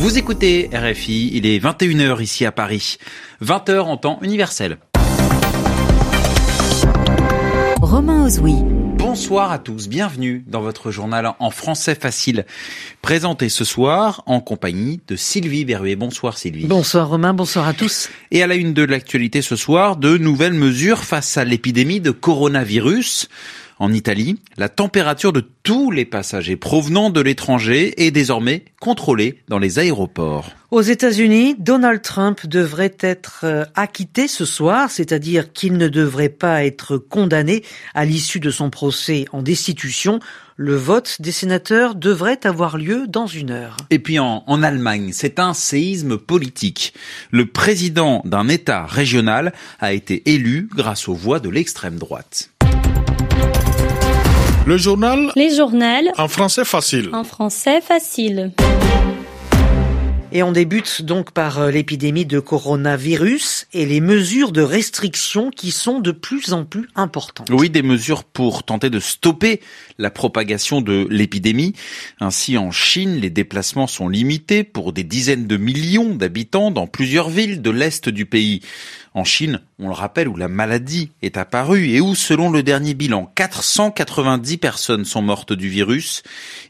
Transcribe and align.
Vous 0.00 0.16
écoutez 0.16 0.70
RFI, 0.72 1.28
il 1.34 1.44
est 1.44 1.58
21h 1.58 2.22
ici 2.22 2.46
à 2.46 2.52
Paris, 2.52 2.96
20h 3.44 3.80
en 3.80 3.98
temps 3.98 4.18
universel. 4.22 4.78
Romain 7.82 8.24
Ozoui. 8.24 8.54
Bonsoir 8.96 9.52
à 9.52 9.58
tous, 9.58 9.88
bienvenue 9.88 10.42
dans 10.46 10.62
votre 10.62 10.90
journal 10.90 11.34
en 11.38 11.50
français 11.50 11.94
facile, 11.94 12.46
présenté 13.02 13.50
ce 13.50 13.64
soir 13.64 14.22
en 14.24 14.40
compagnie 14.40 15.00
de 15.06 15.16
Sylvie 15.16 15.66
Berruet. 15.66 15.96
Bonsoir 15.96 16.38
Sylvie. 16.38 16.64
Bonsoir 16.64 17.10
Romain, 17.10 17.34
bonsoir 17.34 17.68
à 17.68 17.74
tous. 17.74 18.08
Et 18.30 18.42
à 18.42 18.46
la 18.46 18.54
une 18.54 18.72
de 18.72 18.84
l'actualité 18.84 19.42
ce 19.42 19.54
soir, 19.54 19.96
de 19.96 20.16
nouvelles 20.16 20.54
mesures 20.54 21.04
face 21.04 21.36
à 21.36 21.44
l'épidémie 21.44 22.00
de 22.00 22.10
coronavirus. 22.10 23.28
En 23.80 23.94
Italie, 23.94 24.36
la 24.58 24.68
température 24.68 25.32
de 25.32 25.40
tous 25.62 25.90
les 25.90 26.04
passagers 26.04 26.56
provenant 26.56 27.08
de 27.08 27.22
l'étranger 27.22 27.94
est 28.04 28.10
désormais 28.10 28.66
contrôlée 28.78 29.40
dans 29.48 29.58
les 29.58 29.78
aéroports. 29.78 30.50
Aux 30.70 30.82
États-Unis, 30.82 31.56
Donald 31.58 32.02
Trump 32.02 32.46
devrait 32.46 32.94
être 33.00 33.40
euh, 33.44 33.64
acquitté 33.74 34.28
ce 34.28 34.44
soir, 34.44 34.90
c'est-à-dire 34.90 35.54
qu'il 35.54 35.78
ne 35.78 35.88
devrait 35.88 36.28
pas 36.28 36.62
être 36.66 36.98
condamné 36.98 37.64
à 37.94 38.04
l'issue 38.04 38.38
de 38.38 38.50
son 38.50 38.68
procès 38.68 39.24
en 39.32 39.40
destitution. 39.40 40.20
Le 40.56 40.74
vote 40.76 41.16
des 41.22 41.32
sénateurs 41.32 41.94
devrait 41.94 42.46
avoir 42.46 42.76
lieu 42.76 43.06
dans 43.08 43.26
une 43.26 43.50
heure. 43.50 43.78
Et 43.88 43.98
puis 43.98 44.18
en, 44.18 44.44
en 44.46 44.62
Allemagne, 44.62 45.12
c'est 45.14 45.38
un 45.38 45.54
séisme 45.54 46.18
politique. 46.18 46.92
Le 47.30 47.46
président 47.46 48.20
d'un 48.26 48.46
État 48.48 48.84
régional 48.84 49.54
a 49.78 49.94
été 49.94 50.30
élu 50.30 50.68
grâce 50.70 51.08
aux 51.08 51.14
voix 51.14 51.40
de 51.40 51.48
l'extrême 51.48 51.96
droite. 51.96 52.50
Le 54.66 54.76
journal 54.76 55.32
Les 55.36 55.54
journaux 55.54 55.80
en 56.16 56.28
français 56.28 56.64
facile. 56.64 57.08
en 57.12 57.24
français 57.24 57.80
facile. 57.80 58.52
Et 60.32 60.44
on 60.44 60.52
débute 60.52 61.02
donc 61.02 61.32
par 61.32 61.58
euh, 61.58 61.70
l'épidémie 61.72 62.24
de 62.24 62.38
coronavirus 62.38 63.66
et 63.72 63.84
les 63.84 64.00
mesures 64.00 64.52
de 64.52 64.62
restriction 64.62 65.50
qui 65.50 65.72
sont 65.72 65.98
de 65.98 66.12
plus 66.12 66.52
en 66.52 66.64
plus 66.64 66.88
importantes. 66.94 67.48
Oui, 67.50 67.68
des 67.68 67.82
mesures 67.82 68.22
pour 68.22 68.62
tenter 68.62 68.90
de 68.90 69.00
stopper 69.00 69.60
la 69.98 70.10
propagation 70.10 70.82
de 70.82 71.08
l'épidémie. 71.10 71.74
Ainsi, 72.20 72.56
en 72.58 72.70
Chine, 72.70 73.16
les 73.16 73.30
déplacements 73.30 73.88
sont 73.88 74.08
limités 74.08 74.62
pour 74.62 74.92
des 74.92 75.02
dizaines 75.02 75.48
de 75.48 75.56
millions 75.56 76.14
d'habitants 76.14 76.70
dans 76.70 76.86
plusieurs 76.86 77.28
villes 77.28 77.60
de 77.60 77.70
l'Est 77.70 78.08
du 78.08 78.24
pays. 78.24 78.60
En 79.12 79.24
Chine, 79.24 79.60
on 79.80 79.88
le 79.88 79.94
rappelle, 79.94 80.28
où 80.28 80.36
la 80.36 80.46
maladie 80.46 81.10
est 81.20 81.36
apparue 81.36 81.88
et 81.88 82.00
où, 82.00 82.14
selon 82.14 82.48
le 82.50 82.62
dernier 82.62 82.94
bilan, 82.94 83.30
490 83.34 84.56
personnes 84.58 85.04
sont 85.04 85.22
mortes 85.22 85.52
du 85.52 85.68
virus. 85.68 86.22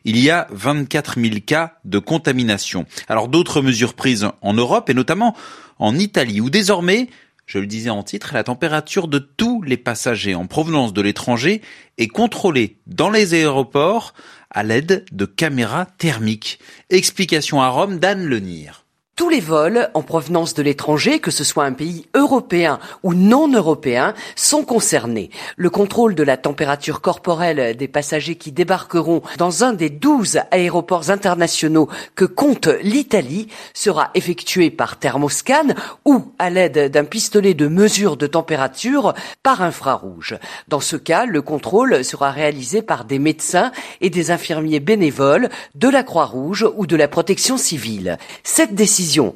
Il 0.05 0.19
y 0.19 0.30
a 0.30 0.46
24 0.50 1.20
000 1.20 1.36
cas 1.44 1.74
de 1.84 1.98
contamination. 1.98 2.86
Alors 3.08 3.28
d'autres 3.28 3.61
mesures 3.61 3.94
prises 3.94 4.28
en 4.41 4.55
Europe 4.55 4.88
et 4.88 4.94
notamment 4.94 5.36
en 5.78 5.98
Italie, 5.98 6.41
où 6.41 6.48
désormais 6.48 7.08
je 7.50 7.58
le 7.58 7.66
disais 7.66 7.91
en 7.91 8.05
titre, 8.05 8.30
la 8.33 8.44
température 8.44 9.08
de 9.08 9.18
tous 9.18 9.61
les 9.62 9.77
passagers 9.77 10.36
en 10.36 10.46
provenance 10.46 10.92
de 10.92 11.02
l'étranger 11.02 11.62
est 11.98 12.06
contrôlée 12.06 12.77
dans 12.86 13.11
les 13.11 13.34
aéroports 13.34 14.14
à 14.50 14.62
l'aide 14.62 15.05
de 15.11 15.24
caméras 15.24 15.86
thermiques. 15.98 16.61
Explication 16.91 17.61
à 17.61 17.68
Rome 17.68 17.98
d'Anne 17.98 18.24
Lenir. 18.24 18.80
Tous 19.21 19.29
les 19.29 19.41
vols 19.41 19.91
en 19.93 20.01
provenance 20.01 20.55
de 20.55 20.63
l'étranger, 20.63 21.19
que 21.19 21.31
ce 21.31 21.45
soit 21.45 21.67
un 21.67 21.75
pays 21.75 22.07
européen 22.15 22.79
ou 23.03 23.13
non 23.13 23.53
européen, 23.53 24.15
sont 24.35 24.65
concernés. 24.65 25.29
Le 25.59 25.69
contrôle 25.69 26.15
de 26.15 26.23
la 26.23 26.39
température 26.39 27.03
corporelle 27.03 27.77
des 27.77 27.87
passagers 27.87 28.37
qui 28.37 28.51
débarqueront 28.51 29.21
dans 29.37 29.63
un 29.63 29.75
des 29.75 29.91
12 29.91 30.41
aéroports 30.51 31.11
internationaux 31.11 31.91
que 32.15 32.25
compte 32.25 32.69
l'Italie 32.83 33.48
sera 33.75 34.11
effectué 34.15 34.71
par 34.71 34.98
thermoscan 34.98 35.75
ou 36.07 36.33
à 36.39 36.48
l'aide 36.48 36.91
d'un 36.91 37.05
pistolet 37.05 37.53
de 37.53 37.69
mesure 37.69 38.17
de 38.17 38.27
température 38.27 39.13
par 39.42 39.61
infrarouge. 39.61 40.39
Dans 40.69 40.80
ce 40.80 40.97
cas, 40.97 41.27
le 41.27 41.42
contrôle 41.42 42.07
sera 42.07 42.30
réalisé 42.30 42.80
par 42.80 43.05
des 43.05 43.19
médecins 43.19 43.70
et 44.01 44.09
des 44.09 44.30
infirmiers 44.30 44.80
bénévoles 44.80 45.51
de 45.75 45.91
la 45.91 46.05
Croix-Rouge 46.05 46.67
ou 46.75 46.86
de 46.86 46.97
la 46.97 47.07
protection 47.07 47.59
civile. 47.59 48.17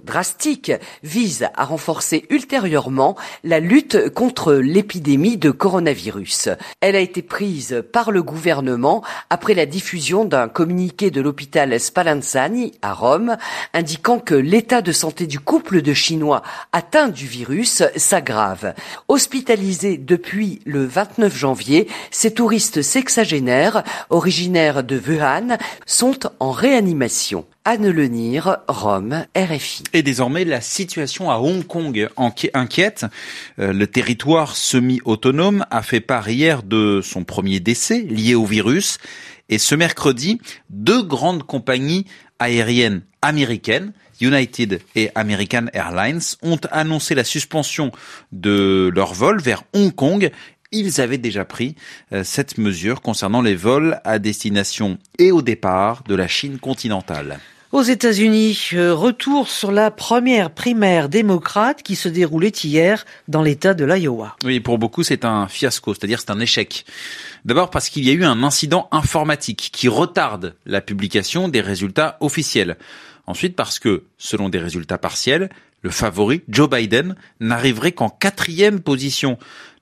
Drastique 0.05 0.73
vise 1.03 1.49
à 1.55 1.65
renforcer 1.65 2.27
ultérieurement 2.31 3.17
la 3.43 3.61
lutte 3.61 4.11
contre 4.11 4.55
l'épidémie 4.55 5.37
de 5.37 5.51
coronavirus. 5.51 6.51
Elle 6.81 6.97
a 6.97 7.01
été 7.01 7.23
prise 7.23 7.83
par 7.93 8.11
le 8.11 8.23
gouvernement 8.23 9.03
après 9.31 9.55
la 9.55 9.67
diffusion 9.67 10.25
d'un 10.25 10.49
communiqué 10.49 11.11
de 11.11 11.21
l'hôpital 11.21 11.79
Spallanzani 11.79 12.73
à 12.83 12.93
Rome 12.93 13.37
indiquant 13.73 14.19
que 14.19 14.35
l'état 14.35 14.83
de 14.83 14.93
santé 14.93 15.27
du 15.27 15.41
couple 15.41 15.83
de 15.83 15.93
Chinois 15.93 16.43
atteint 16.73 17.09
du 17.09 17.27
virus 17.27 17.83
s'aggrave. 17.97 18.75
Hospitalisés 19.09 19.99
depuis 19.99 20.61
le 20.65 20.85
29 20.85 21.37
janvier, 21.37 21.89
ces 22.11 22.33
touristes 22.33 22.83
sexagénaires 22.83 23.83
originaires 24.11 24.85
de 24.85 24.99
Wuhan 24.99 25.59
sont 25.87 26.19
en 26.39 26.51
réanimation. 26.51 27.45
Anne 27.67 27.89
Lenir, 27.89 28.59
Rome, 28.69 29.25
RFI. 29.35 29.64
Et 29.93 30.03
désormais, 30.03 30.45
la 30.45 30.61
situation 30.61 31.31
à 31.31 31.37
Hong 31.37 31.67
Kong 31.67 32.09
inquiète. 32.17 33.07
Euh, 33.59 33.73
le 33.73 33.87
territoire 33.87 34.57
semi-autonome 34.57 35.65
a 35.71 35.83
fait 35.83 36.01
part 36.01 36.29
hier 36.29 36.63
de 36.63 37.01
son 37.03 37.25
premier 37.25 37.61
décès 37.61 38.01
lié 38.03 38.35
au 38.35 38.45
virus. 38.45 38.99
Et 39.49 39.59
ce 39.59 39.75
mercredi, 39.75 40.41
deux 40.71 41.03
grandes 41.03 41.45
compagnies 41.45 42.07
aériennes 42.39 43.03
américaines 43.23 43.93
United 44.21 44.81
et 44.95 45.11
American 45.15 45.67
Airlines 45.73 46.21
ont 46.43 46.61
annoncé 46.71 47.15
la 47.15 47.25
suspension 47.25 47.91
de 48.33 48.91
leur 48.95 49.13
vol 49.13 49.41
vers 49.41 49.65
Hong 49.75 49.95
Kong 49.95 50.31
ils 50.75 51.01
avaient 51.01 51.19
déjà 51.19 51.45
pris 51.45 51.77
euh, 52.13 52.25
cette 52.25 52.59
mesure 52.59 53.01
concernant 53.01 53.43
les 53.43 53.55
vols 53.55 54.01
à 54.05 54.19
destination 54.19 54.99
et 55.19 55.31
au 55.31 55.41
départ 55.41 56.03
de 56.03 56.15
la 56.15 56.27
Chine 56.27 56.59
continentale. 56.59 57.39
Aux 57.75 57.83
États-Unis, 57.83 58.69
euh, 58.75 58.95
retour 58.95 59.49
sur 59.49 59.73
la 59.73 59.91
première 59.91 60.51
primaire 60.53 61.09
démocrate 61.09 61.83
qui 61.83 61.97
se 61.97 62.09
déroulait 62.09 62.53
hier 62.63 63.05
dans 63.27 63.43
l'État 63.43 63.75
de 63.75 63.85
l'Iowa. 63.85 64.37
Oui, 64.45 64.61
pour 64.61 64.79
beaucoup, 64.79 65.03
c'est 65.03 65.25
un 65.25 65.49
fiasco, 65.49 65.93
c'est-à-dire 65.93 66.21
c'est 66.21 66.31
un 66.31 66.39
échec. 66.39 66.85
D'abord 67.45 67.71
parce 67.71 67.89
qu'il 67.89 68.05
y 68.05 68.11
a 68.11 68.13
eu 68.13 68.23
un 68.23 68.45
incident 68.45 68.87
informatique 68.93 69.71
qui 69.73 69.89
retarde 69.89 70.55
la 70.67 70.81
publication 70.81 71.49
des 71.49 71.61
résultats 71.61 72.17
officiels. 72.21 72.77
Ensuite 73.27 73.57
parce 73.57 73.81
que, 73.81 74.05
selon 74.19 74.49
des 74.49 74.61
résultats 74.61 74.97
partiels, 74.97 75.51
le 75.83 75.91
favori, 75.91 76.43
Joe 76.49 76.71
Biden, 76.71 77.17
n'arriverait 77.41 77.91
qu'en 77.91 78.09
quatrième 78.09 78.79
position. 78.79 79.37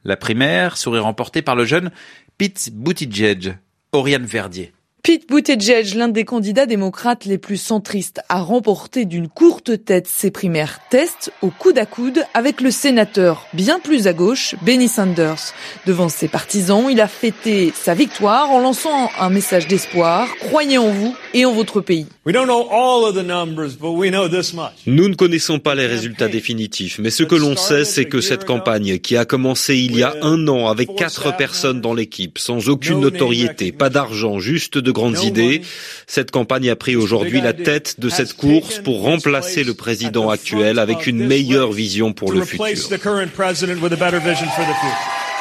La 0.07 0.17
primaire 0.17 0.79
serait 0.79 0.99
remportée 0.99 1.43
par 1.43 1.57
le 1.57 1.67
jeune 1.67 1.91
Pete 2.39 2.71
Buttigieg, 2.73 3.59
Oriane 3.93 4.25
Verdier. 4.25 4.73
Pete 5.05 5.29
Buttigieg, 5.29 5.97
l'un 5.97 6.07
des 6.07 6.25
candidats 6.25 6.65
démocrates 6.65 7.25
les 7.25 7.37
plus 7.37 7.57
centristes, 7.57 8.21
a 8.29 8.41
remporté 8.41 9.05
d'une 9.05 9.27
courte 9.27 9.85
tête 9.85 10.07
ses 10.07 10.31
primaires 10.31 10.79
tests 10.91 11.33
au 11.43 11.51
coude 11.51 11.79
à 11.79 11.87
coude 11.87 12.23
avec 12.35 12.61
le 12.61 12.71
sénateur 12.71 13.49
bien 13.53 13.81
plus 13.81 14.07
à 14.07 14.13
gauche, 14.13 14.55
Benny 14.63 14.87
Sanders. 14.87 15.55
Devant 15.87 16.09
ses 16.09 16.29
partisans, 16.29 16.87
il 16.89 17.01
a 17.01 17.09
fêté 17.09 17.73
sa 17.75 17.95
victoire 17.95 18.53
en 18.53 18.61
lançant 18.61 19.11
un 19.19 19.29
message 19.29 19.67
d'espoir. 19.67 20.29
Croyez 20.39 20.79
en 20.79 20.91
vous 20.91 21.17
et 21.35 21.45
en 21.47 21.53
votre 21.53 21.81
pays. 21.81 22.07
Nous 22.25 22.33
ne 25.09 25.15
connaissons 25.15 25.59
pas 25.59 25.75
les 25.75 25.87
résultats 25.87 26.29
définitifs, 26.29 27.01
mais 27.01 27.11
ce 27.11 27.25
que 27.25 27.35
l'on 27.35 27.57
sait, 27.57 27.85
c'est 27.85 28.05
que 28.05 28.21
cette 28.21 28.45
campagne, 28.45 29.01
qui 29.01 29.17
a 29.17 29.25
commencé 29.25 29.77
il 29.77 29.99
y 29.99 30.05
a 30.05 30.15
un 30.23 30.47
an 30.47 30.69
avec 30.69 30.95
quatre 30.95 31.37
personnes 31.37 31.81
dans 31.81 31.95
l'équipe, 31.95 32.39
sans 32.39 32.69
aucune 32.69 33.01
notoriété, 33.01 33.73
pas 33.73 33.91
d'argent, 33.91 34.39
juste 34.39 34.79
de 34.79 34.92
grandes 34.93 35.23
idées, 35.23 35.63
cette 36.07 36.31
campagne 36.31 36.71
a 36.71 36.77
pris 36.77 36.97
aujourd'hui 36.97 37.41
la 37.41 37.53
tête 37.53 37.99
de 37.99 38.09
cette 38.09 38.35
course 38.35 38.79
pour 38.79 39.03
remplacer 39.03 39.65
le 39.65 39.75
président 39.75 40.31
actuel 40.31 40.79
avec 40.79 41.07
une 41.07 41.27
meilleure 41.27 41.73
vision 41.73 42.13
pour 42.13 42.33
le 42.33 42.45
futur. 42.45 42.67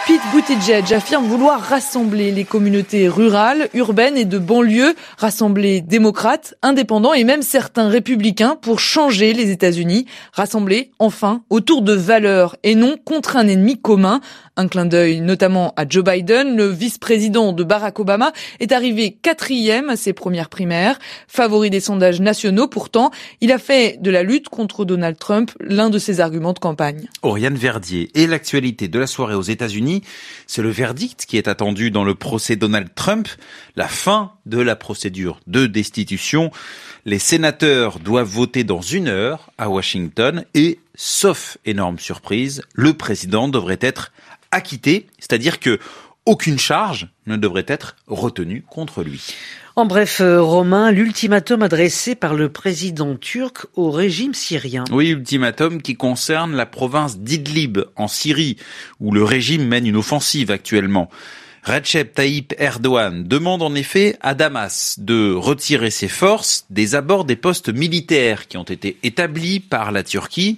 Pete 0.08 0.22
Buttigieg 0.34 0.94
affirme 0.94 1.28
vouloir 1.28 1.62
rassembler 1.62 2.32
les 2.32 2.44
communautés 2.44 3.08
rurales, 3.08 3.70
urbaines 3.76 4.18
et 4.18 4.26
de 4.26 4.40
banlieue, 4.40 4.96
rassembler 5.18 5.82
démocrates, 5.82 6.56
indépendants 6.64 7.14
et 7.14 7.24
même 7.24 7.44
certains 7.44 7.88
républicains 7.88 8.58
pour 8.60 8.80
changer 8.80 9.34
les 9.34 9.52
États-Unis, 9.52 10.08
rassembler 10.34 10.90
enfin 10.98 11.44
autour 11.52 11.84
de 11.84 11.94
valeurs 11.94 12.56
et 12.64 12.74
non 12.74 12.96
contre 13.06 13.38
un 13.38 13.48
ennemi 13.48 13.80
commun, 13.80 14.22
Un 14.58 14.68
clin 14.68 14.86
d'œil 14.86 15.22
notamment 15.22 15.74
à 15.78 15.88
Joe 15.88 16.04
Biden, 16.04 16.58
le 16.58 16.68
vice-président 16.68 17.54
de 17.54 17.64
Barack 17.64 18.00
Obama, 18.00 18.34
est 18.60 18.74
arrivé 18.74 19.18
quatrième 19.22 19.90
à 19.90 19.96
ses 19.96 20.12
premières 20.12 20.50
primaires. 20.50 21.00
Favori 21.28 21.70
des 21.70 21.80
sondages 21.80 22.20
nationaux, 22.20 22.68
pourtant, 22.68 23.12
il 23.40 23.52
a 23.54 23.58
fait 23.58 23.98
de 24.02 24.12
la 24.12 24.24
lutte 24.24 24.50
contre 24.50 24.84
Donald 24.84 25.18
Trump 25.18 25.52
l'un 25.62 25.90
de 25.90 25.98
ses 25.98 26.20
arguments 26.20 26.52
de 26.52 26.60
campagne. 26.60 27.08
Oriane 27.22 27.56
Verdier. 27.56 28.12
Et 28.14 28.28
l'actualité 28.28 28.90
de 28.90 29.00
la 29.00 29.08
soirée 29.08 29.36
aux 29.36 29.42
États-Unis, 29.42 30.02
c'est 30.48 30.62
le 30.62 30.70
verdict 30.70 31.26
qui 31.26 31.38
est 31.38 31.48
attendu 31.48 31.90
dans 31.90 32.04
le 32.04 32.16
procès 32.16 32.58
Donald 32.58 32.90
Trump, 32.94 33.30
la 33.78 33.88
fin 33.88 34.34
de 34.46 34.60
la 34.60 34.76
procédure 34.76 35.40
de 35.48 35.66
destitution. 35.66 36.52
Les 37.06 37.20
sénateurs 37.20 38.00
doivent 38.00 38.28
voter 38.28 38.64
dans 38.64 38.82
une 38.82 39.08
heure 39.08 39.50
à 39.58 39.70
Washington 39.70 40.44
et, 40.54 40.80
sauf 40.96 41.58
énorme 41.66 42.00
surprise, 42.00 42.62
le 42.74 42.94
président 42.94 43.48
devrait 43.48 43.80
être 43.82 44.12
acquitté, 44.52 45.08
c'est-à-dire 45.20 45.60
que 45.60 45.80
aucune 46.26 46.60
charge 46.60 47.08
ne 47.26 47.36
devrait 47.36 47.66
être 47.68 47.96
retenue 48.08 48.64
contre 48.70 49.04
lui. 49.04 49.22
En 49.76 49.86
bref, 49.86 50.20
euh, 50.22 50.42
Romain, 50.42 50.92
l'ultimatum 50.92 51.64
adressé 51.64 52.14
par 52.14 52.36
le 52.36 52.50
président 52.50 53.16
turc 53.16 53.66
au 53.76 53.90
régime 53.90 54.34
syrien. 54.34 54.84
Oui, 54.92 55.10
ultimatum 55.10 55.82
qui 55.82 55.96
concerne 55.96 56.56
la 56.56 56.66
province 56.66 57.20
d'Idlib 57.20 57.80
en 57.96 58.08
Syrie, 58.08 58.58
où 59.00 59.12
le 59.12 59.24
régime 59.24 59.66
mène 59.66 59.88
une 59.88 59.96
offensive 59.96 60.52
actuellement. 60.52 61.10
Recep 61.64 62.16
Tayyip 62.16 62.54
Erdogan 62.58 63.24
demande 63.24 63.62
en 63.62 63.74
effet 63.76 64.18
à 64.22 64.34
Damas 64.34 64.96
de 65.00 65.32
retirer 65.32 65.92
ses 65.92 66.08
forces 66.08 66.66
des 66.70 66.96
abords 66.96 67.24
des 67.24 67.36
postes 67.36 67.70
militaires 67.70 68.48
qui 68.48 68.58
ont 68.58 68.64
été 68.64 68.98
établis 69.04 69.60
par 69.60 69.92
la 69.92 70.04
Turquie, 70.04 70.58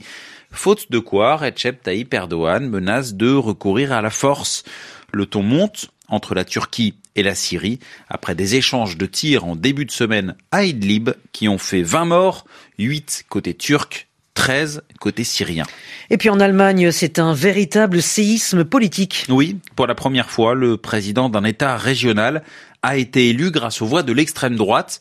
faute 0.53 0.91
de 0.91 1.00
quoi 1.00 1.35
Recep 1.35 1.83
Tayyip 1.83 2.13
Erdogan 2.13 2.69
menace 2.69 3.15
de 3.15 3.33
recourir 3.33 3.91
à 3.91 4.01
la 4.01 4.09
force. 4.09 4.63
Le 5.11 5.25
ton 5.25 5.44
monte 5.44 5.89
entre 6.07 6.35
la 6.35 6.45
Turquie 6.45 6.95
et 7.15 7.23
la 7.23 7.35
Syrie 7.35 7.79
après 8.09 8.35
des 8.35 8.55
échanges 8.55 8.97
de 8.97 9.05
tirs 9.05 9.45
en 9.45 9.55
début 9.55 9.85
de 9.85 9.91
semaine 9.91 10.35
à 10.51 10.63
Idlib 10.63 11.11
qui 11.31 11.47
ont 11.50 11.57
fait 11.57 11.81
20 11.81 12.05
morts, 12.05 12.45
8 12.79 13.25
côté 13.29 13.53
turc 13.53 14.07
13 14.35 14.83
côté 15.00 15.23
syrien. 15.23 15.65
Et 16.09 16.17
puis 16.17 16.29
en 16.29 16.39
Allemagne, 16.39 16.91
c'est 16.91 17.19
un 17.19 17.33
véritable 17.33 18.01
séisme 18.01 18.63
politique. 18.63 19.25
Oui, 19.29 19.57
pour 19.75 19.88
la 19.88 19.95
première 19.95 20.29
fois, 20.29 20.55
le 20.55 20.77
président 20.77 21.29
d'un 21.29 21.44
État 21.44 21.77
régional 21.77 22.44
a 22.81 22.97
été 22.97 23.29
élu 23.29 23.51
grâce 23.51 23.81
aux 23.81 23.85
voix 23.85 24.03
de 24.03 24.11
l'extrême 24.11 24.55
droite. 24.55 25.00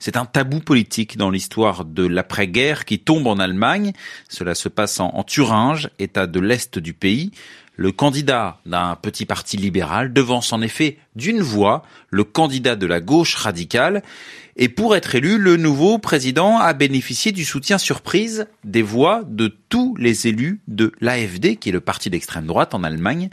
C'est 0.00 0.16
un 0.16 0.24
tabou 0.24 0.60
politique 0.60 1.18
dans 1.18 1.28
l'histoire 1.28 1.84
de 1.84 2.06
l'après-guerre 2.06 2.86
qui 2.86 2.98
tombe 2.98 3.26
en 3.26 3.38
Allemagne. 3.38 3.92
Cela 4.30 4.54
se 4.54 4.70
passe 4.70 4.98
en, 4.98 5.22
Thuringe, 5.24 5.90
État 5.98 6.26
de 6.26 6.40
l'Est 6.40 6.78
du 6.78 6.94
pays. 6.94 7.32
Le 7.76 7.92
candidat 7.92 8.60
d'un 8.64 8.96
petit 8.96 9.26
parti 9.26 9.58
libéral 9.58 10.14
devance 10.14 10.54
en 10.54 10.62
effet 10.62 10.96
d'une 11.16 11.42
voix 11.42 11.82
le 12.08 12.24
candidat 12.24 12.76
de 12.76 12.86
la 12.86 13.00
gauche 13.00 13.34
radicale. 13.34 14.02
Et 14.56 14.70
pour 14.70 14.96
être 14.96 15.14
élu, 15.14 15.36
le 15.36 15.58
nouveau 15.58 15.98
président 15.98 16.58
a 16.58 16.72
bénéficié 16.72 17.30
du 17.30 17.44
soutien 17.44 17.76
surprise 17.76 18.46
des 18.64 18.82
voix 18.82 19.22
de 19.26 19.54
tous 19.68 19.96
les 19.96 20.26
élus 20.26 20.62
de 20.66 20.92
l'AFD, 21.02 21.56
qui 21.56 21.68
est 21.68 21.72
le 21.72 21.80
parti 21.80 22.08
d'extrême 22.08 22.46
droite 22.46 22.74
en 22.74 22.84
Allemagne. 22.84 23.28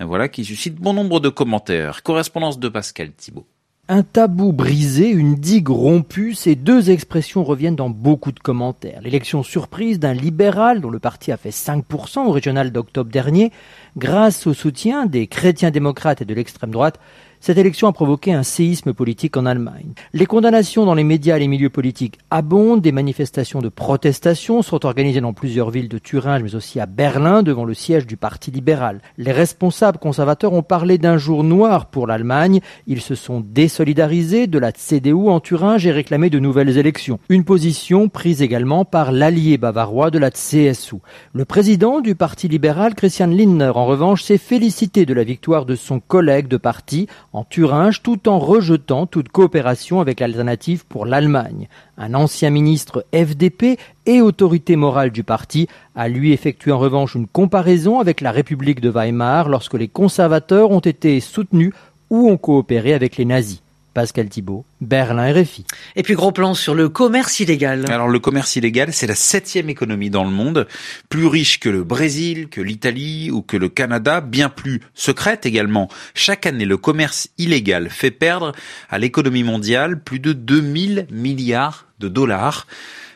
Voilà 0.00 0.28
qui 0.28 0.44
suscite 0.44 0.74
bon 0.74 0.94
nombre 0.94 1.20
de 1.20 1.28
commentaires. 1.28 2.02
Correspondance 2.02 2.58
de 2.58 2.68
Pascal 2.68 3.12
Thibault. 3.12 3.46
Un 3.90 4.02
tabou 4.02 4.52
brisé, 4.52 5.08
une 5.08 5.34
digue 5.36 5.70
rompue, 5.70 6.34
ces 6.34 6.56
deux 6.56 6.90
expressions 6.90 7.42
reviennent 7.42 7.74
dans 7.74 7.88
beaucoup 7.88 8.32
de 8.32 8.38
commentaires. 8.38 9.00
L'élection 9.00 9.42
surprise 9.42 9.98
d'un 9.98 10.12
libéral 10.12 10.82
dont 10.82 10.90
le 10.90 10.98
parti 10.98 11.32
a 11.32 11.38
fait 11.38 11.48
5% 11.48 12.26
au 12.26 12.30
régional 12.30 12.70
d'octobre 12.70 13.10
dernier, 13.10 13.50
grâce 13.96 14.46
au 14.46 14.52
soutien 14.52 15.06
des 15.06 15.26
chrétiens 15.26 15.70
démocrates 15.70 16.20
et 16.20 16.26
de 16.26 16.34
l'extrême 16.34 16.70
droite, 16.70 17.00
cette 17.40 17.58
élection 17.58 17.88
a 17.88 17.92
provoqué 17.92 18.32
un 18.32 18.42
séisme 18.42 18.92
politique 18.92 19.36
en 19.36 19.46
Allemagne. 19.46 19.92
Les 20.12 20.26
condamnations 20.26 20.84
dans 20.84 20.94
les 20.94 21.04
médias 21.04 21.36
et 21.36 21.40
les 21.40 21.48
milieux 21.48 21.70
politiques 21.70 22.18
abondent, 22.30 22.80
des 22.80 22.92
manifestations 22.92 23.60
de 23.60 23.68
protestation 23.68 24.62
sont 24.62 24.84
organisées 24.84 25.20
dans 25.20 25.32
plusieurs 25.32 25.70
villes 25.70 25.88
de 25.88 25.98
Thuringe 25.98 26.42
mais 26.42 26.54
aussi 26.54 26.80
à 26.80 26.86
Berlin 26.86 27.42
devant 27.42 27.64
le 27.64 27.74
siège 27.74 28.06
du 28.06 28.16
Parti 28.16 28.50
libéral. 28.50 29.00
Les 29.16 29.32
responsables 29.32 29.98
conservateurs 29.98 30.52
ont 30.52 30.62
parlé 30.62 30.98
d'un 30.98 31.18
jour 31.18 31.44
noir 31.44 31.86
pour 31.86 32.06
l'Allemagne, 32.06 32.60
ils 32.86 33.00
se 33.00 33.14
sont 33.14 33.40
désolidarisés 33.40 34.46
de 34.46 34.58
la 34.58 34.72
CDU 34.72 35.28
en 35.28 35.40
Thuringe 35.40 35.86
et 35.86 35.92
réclamé 35.92 36.30
de 36.30 36.38
nouvelles 36.38 36.78
élections. 36.78 37.18
Une 37.28 37.44
position 37.44 38.08
prise 38.08 38.42
également 38.42 38.84
par 38.84 39.12
l'allié 39.12 39.58
bavarois 39.58 40.10
de 40.10 40.18
la 40.18 40.30
CSU. 40.30 40.96
Le 41.32 41.44
président 41.44 42.00
du 42.00 42.14
Parti 42.14 42.48
libéral, 42.48 42.94
Christian 42.94 43.28
Lindner, 43.28 43.72
en 43.74 43.86
revanche, 43.86 44.22
s'est 44.22 44.38
félicité 44.38 45.06
de 45.06 45.14
la 45.14 45.24
victoire 45.24 45.66
de 45.66 45.74
son 45.74 46.00
collègue 46.00 46.48
de 46.48 46.56
parti 46.56 47.06
en 47.38 47.44
Thuringe 47.44 48.02
tout 48.02 48.28
en 48.28 48.40
rejetant 48.40 49.06
toute 49.06 49.28
coopération 49.28 50.00
avec 50.00 50.18
l'alternative 50.18 50.84
pour 50.86 51.06
l'Allemagne. 51.06 51.68
Un 51.96 52.14
ancien 52.14 52.50
ministre 52.50 53.06
FDP 53.14 53.78
et 54.06 54.20
autorité 54.20 54.74
morale 54.74 55.12
du 55.12 55.22
parti 55.22 55.68
a 55.94 56.08
lui 56.08 56.32
effectué 56.32 56.72
en 56.72 56.78
revanche 56.78 57.14
une 57.14 57.28
comparaison 57.28 58.00
avec 58.00 58.20
la 58.20 58.32
République 58.32 58.80
de 58.80 58.90
Weimar 58.90 59.48
lorsque 59.48 59.74
les 59.74 59.86
conservateurs 59.86 60.72
ont 60.72 60.80
été 60.80 61.20
soutenus 61.20 61.72
ou 62.10 62.28
ont 62.28 62.38
coopéré 62.38 62.92
avec 62.92 63.16
les 63.16 63.24
nazis. 63.24 63.62
Pascal 63.98 64.28
Thibault, 64.28 64.64
Berlin 64.80 65.32
RFI. 65.32 65.64
Et 65.96 66.04
puis 66.04 66.14
gros 66.14 66.30
plan 66.30 66.54
sur 66.54 66.76
le 66.76 66.88
commerce 66.88 67.40
illégal. 67.40 67.84
Alors 67.90 68.06
le 68.06 68.20
commerce 68.20 68.54
illégal, 68.54 68.92
c'est 68.92 69.08
la 69.08 69.16
septième 69.16 69.68
économie 69.68 70.08
dans 70.08 70.22
le 70.22 70.30
monde, 70.30 70.68
plus 71.08 71.26
riche 71.26 71.58
que 71.58 71.68
le 71.68 71.82
Brésil, 71.82 72.48
que 72.48 72.60
l'Italie 72.60 73.32
ou 73.32 73.42
que 73.42 73.56
le 73.56 73.68
Canada, 73.68 74.20
bien 74.20 74.50
plus 74.50 74.82
secrète 74.94 75.46
également. 75.46 75.88
Chaque 76.14 76.46
année, 76.46 76.64
le 76.64 76.76
commerce 76.76 77.30
illégal 77.38 77.90
fait 77.90 78.12
perdre 78.12 78.52
à 78.88 79.00
l'économie 79.00 79.42
mondiale 79.42 80.00
plus 80.00 80.20
de 80.20 80.32
2000 80.32 81.08
milliards 81.10 81.86
de 81.98 82.06
dollars. 82.06 82.68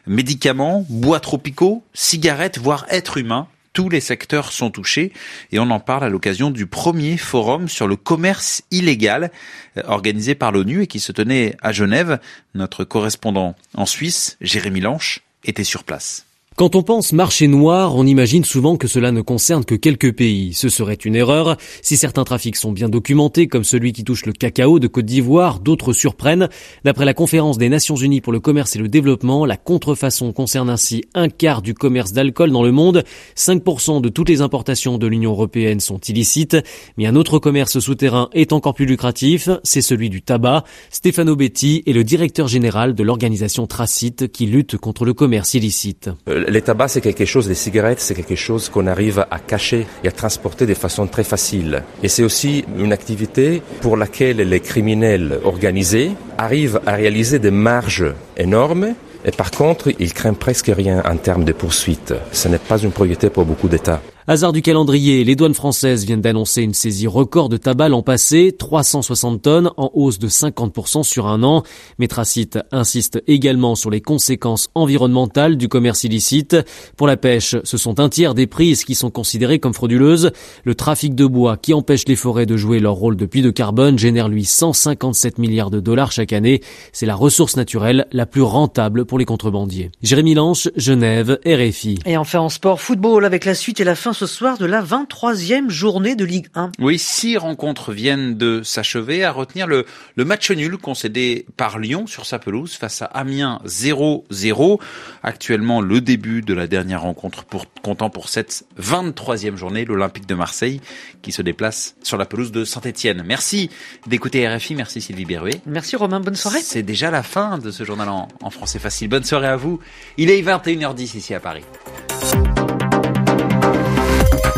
Médicaments, 0.09 0.85
bois 0.89 1.21
tropicaux, 1.21 1.85
cigarettes, 1.95 2.59
voire 2.59 2.87
êtres 2.91 3.19
humains 3.19 3.47
tous 3.73 3.89
les 3.89 4.01
secteurs 4.01 4.53
sont 4.53 4.71
touchés 4.71 5.13
et 5.51 5.59
on 5.59 5.71
en 5.71 5.81
parle 5.81 6.05
à 6.05 6.09
l'occasion 6.09 6.51
du 6.51 6.67
premier 6.67 7.17
forum 7.17 7.69
sur 7.69 7.87
le 7.87 7.97
commerce 7.97 8.63
illégal 8.71 9.31
euh, 9.77 9.83
organisé 9.87 10.35
par 10.35 10.53
l'ONU 10.53 10.83
et 10.83 10.87
qui 10.87 11.01
se 11.01 11.13
tenait 11.13 11.57
à 11.63 11.73
Genève. 11.73 12.21
Notre 12.55 12.85
correspondant 12.85 13.57
en 13.75 13.87
Suisse, 13.87 14.37
Jérémy 14.41 14.81
Lanche, 14.81 15.23
était 15.45 15.65
sur 15.65 15.85
place. 15.85 16.27
Quand 16.55 16.77
on 16.77 16.83
pense 16.83 17.15
marché 17.15 17.49
noir, 17.49 17.97
on 17.97 18.07
imagine 18.07 18.45
souvent 18.45 18.77
que 18.77 18.87
cela 18.87 19.11
ne 19.11 19.23
concerne 19.23 19.65
que 19.65 19.75
quelques 19.75 20.15
pays. 20.15 20.53
Ce 20.53 20.69
serait 20.69 20.95
une 20.95 21.17
erreur. 21.17 21.57
Si 21.81 21.97
certains 21.97 22.25
trafics 22.25 22.57
sont 22.57 22.73
bien 22.73 22.91
documentés, 22.91 23.47
comme 23.49 23.65
celui 23.65 23.95
qui 23.95 24.05
touche 24.05 24.27
le 24.27 24.35
cacao 24.35 24.79
de 24.79 24.87
Côte 24.87 25.07
d'Ivoire, 25.07 25.61
d'autres 25.61 25.95
surprennent. 25.95 26.51
D'après 26.85 27.07
la 27.07 27.15
conférence 27.15 27.57
des 27.57 27.71
Nations 27.71 27.97
Unies 27.97 28.21
pour 28.21 28.35
le 28.35 28.41
commerce 28.41 28.77
et 28.77 28.79
le 28.79 28.89
développement, 28.89 29.47
la 29.47 29.57
contrefaçon 29.57 30.35
concerne 30.35 30.69
ainsi 30.69 31.05
un 31.15 31.31
quart 31.31 31.63
du 31.63 31.73
commerce 31.73 32.13
d'alcool 32.13 32.51
dans 32.51 32.63
le 32.63 32.71
monde. 32.71 33.03
5% 33.35 34.03
de 34.03 34.11
toutes 34.11 34.29
les 34.29 34.43
importations 34.43 34.99
de 34.99 35.07
l'Union 35.07 35.31
européenne 35.31 35.81
sont 35.81 36.01
illicites. 36.01 36.59
Mais 36.99 37.07
un 37.07 37.17
autre 37.17 37.39
commerce 37.39 37.79
souterrain 37.79 38.29
est 38.35 38.53
encore 38.53 38.75
plus 38.75 38.87
lucratif, 38.87 39.49
c'est 39.65 39.81
celui 39.81 40.11
du 40.11 40.21
tabac. 40.21 40.65
Stefano 40.91 41.35
Betti 41.35 41.83
est 41.87 41.95
le 41.95 42.05
directeur 42.05 42.47
général 42.47 42.95
de 42.95 43.03
l'organisation 43.03 43.67
Tracite 43.67 44.31
qui 44.31 44.45
lutte 44.45 44.77
contre 44.77 45.07
le 45.07 45.15
commerce 45.15 45.55
illicite. 45.55 46.11
Euh, 46.29 46.42
les 46.49 46.63
tabacs, 46.63 46.91
c'est 46.91 47.01
quelque 47.01 47.25
chose, 47.25 47.49
les 47.49 47.55
cigarettes, 47.55 48.01
c'est 48.01 48.15
quelque 48.15 48.37
chose 48.37 48.69
qu'on 48.69 48.87
arrive 48.87 49.25
à 49.31 49.39
cacher 49.39 49.87
et 50.05 50.09
à 50.09 50.13
transporter 50.13 50.67
de 50.67 50.75
façon 50.75 51.07
très 51.07 51.25
facile. 51.25 51.83
Et 52.03 52.09
c'est 52.09 52.23
aussi 52.23 52.65
une 52.79 52.93
activité 52.93 53.63
pour 53.81 53.97
laquelle 53.97 54.37
les 54.37 54.61
criminels 54.61 55.41
organisés 55.45 56.13
arrivent 56.39 56.81
à 56.87 56.93
réaliser 56.93 57.39
des 57.39 57.51
marges 57.51 58.13
énormes 58.37 58.95
et 59.25 59.31
par 59.31 59.51
contre, 59.51 59.91
ils 59.99 60.13
craignent 60.13 60.35
presque 60.35 60.71
rien 60.75 61.03
en 61.05 61.17
termes 61.17 61.45
de 61.45 61.53
poursuites. 61.53 62.15
Ce 62.33 62.49
n'est 62.49 62.59
pas 62.59 62.79
une 62.79 62.91
priorité 62.91 63.31
pour 63.31 63.45
beaucoup 63.45 63.69
d'États. 63.69 64.01
Hasard 64.29 64.53
du 64.53 64.63
calendrier, 64.63 65.25
les 65.25 65.35
douanes 65.35 65.53
françaises 65.53 66.05
viennent 66.05 66.21
d'annoncer 66.21 66.63
une 66.63 66.75
saisie 66.75 67.09
record 67.09 67.49
de 67.49 67.57
tabac 67.57 67.89
l'an 67.89 68.03
passé, 68.03 68.55
360 68.57 69.43
tonnes 69.43 69.71
en 69.77 69.91
hausse 69.95 70.21
de 70.21 70.29
50% 70.29 71.03
sur 71.03 71.27
un 71.27 71.43
an. 71.43 71.65
Métracite 71.99 72.61
insiste 72.71 73.21
également 73.27 73.75
sur 73.75 73.91
les 73.91 74.01
conséquences 74.01 74.69
environnementales 74.77 75.57
du 75.57 75.67
commerce 75.67 76.05
illicite. 76.05 76.57
Pour 76.97 77.09
la 77.09 77.17
pêche, 77.17 77.57
ce 77.65 77.77
sont 77.77 77.99
un 77.99 78.09
tiers 78.09 78.35
des 78.35 78.47
prises 78.47 78.85
qui 78.85 78.95
sont 78.95 79.11
considérées 79.11 79.59
comme 79.59 79.75
frauduleuses. 79.75 80.31
Le 80.63 80.77
trafic 80.77 81.17
de 81.17 81.27
bois 81.27 81.57
qui 81.57 81.75
empêche 81.75 82.07
les 82.07 82.15
forêts 82.15 82.47
de 82.47 82.57
jouer 82.57 82.79
leur 82.79 82.95
rôle 82.95 83.17
de 83.17 83.27
puits 83.27 83.43
de 83.43 83.51
carbone 83.51 83.99
génère 83.99 84.29
lui 84.29 84.45
157 84.45 85.39
milliards 85.39 85.71
de 85.71 85.81
dollars 85.81 86.13
chaque 86.13 86.33
année. 86.33 86.61
C'est 86.93 87.07
la 87.07 87.17
ressource 87.17 87.57
naturelle 87.57 88.07
la 88.13 88.27
plus 88.27 88.43
rentable 88.43 89.05
pour 89.05 89.19
les 89.19 89.25
contrebandiers. 89.25 89.91
Jérémy 90.01 90.35
Lanche, 90.35 90.69
Genève, 90.77 91.41
RFI. 91.45 91.99
Et 92.07 92.17
enfin 92.17 92.39
en 92.39 92.51
sport, 92.51 92.81
football 92.81 93.25
avec 93.25 93.45
la 93.45 93.57
suite 93.57 93.81
et 93.81 93.85
la 93.85 93.97
fin 93.97 94.12
ce 94.13 94.27
soir 94.27 94.59
de 94.59 94.67
la 94.67 94.83
23e 94.83 95.69
journée 95.69 96.15
de 96.15 96.25
Ligue 96.25 96.49
1. 96.55 96.73
Oui, 96.79 96.99
six 96.99 97.37
rencontres 97.37 97.93
viennent 97.93 98.37
de 98.37 98.63
s'achever, 98.63 99.25
à 99.25 99.33
retenir 99.33 99.67
le, 99.67 99.87
le 100.17 100.25
match 100.25 100.51
nul 100.51 100.77
concédé 100.77 101.47
par 101.57 101.79
Lyon 101.79 102.07
sur 102.07 102.27
sa 102.27 102.39
pelouse 102.39 102.75
face 102.75 103.03
à 103.03 103.07
Amiens 103.07 103.61
0-0. 103.67 104.81
Actuellement, 105.23 105.81
le 105.81 106.01
début 106.01 106.43
de 106.43 106.55
la 106.55 106.67
dernière 106.67 107.03
rencontre 107.03 107.45
pour, 107.45 107.67
comptant 107.83 108.11
pour 108.11 108.29
cette 108.29 108.65
23e 108.81 109.57
journée, 109.57 109.85
l'Olympique 109.85 110.27
de 110.27 110.35
Marseille 110.35 110.81
qui 111.23 111.33
se 111.33 111.43
déplace 111.43 111.95
sur 112.03 112.17
la 112.17 112.27
pelouse 112.27 112.53
de 112.53 112.65
Saint-Etienne. 112.65 113.23
Merci 113.27 113.71
d'écouter 114.07 114.49
RFI, 114.49 114.75
merci 114.75 115.01
Sylvie 115.01 115.25
Berruet. 115.25 115.61
Merci 115.67 115.97
Romain, 115.97 116.21
bonne 116.21 116.37
soirée. 116.37 116.61
C'est 116.63 116.83
déjà 116.83 117.11
la 117.11 117.23
fin 117.23 117.59
de 117.59 117.71
ce 117.71 117.85
journal 117.85 118.09
en, 118.09 118.29
en 118.43 118.51
français 118.51 118.79
facile. 118.79 119.09
Bonne 119.09 119.25
soirée 119.25 119.49
à 119.49 119.57
vous. 119.57 119.81
Il 120.17 120.31
est 120.31 120.43
21h10 120.43 121.17
ici 121.17 121.35
à 121.35 121.41
Paris. 121.41 121.65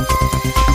Thank 0.06 0.68
you. 0.68 0.74